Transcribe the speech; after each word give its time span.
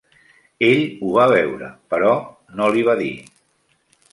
Ell 0.67 0.79
ho 1.07 1.11
va 1.17 1.27
veure, 1.31 1.69
però 1.95 2.15
no 2.61 2.71
l'hi 2.77 2.87
va 2.89 2.97
dir. 3.03 3.15